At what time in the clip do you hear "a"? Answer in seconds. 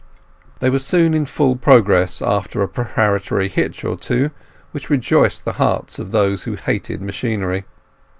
2.63-2.67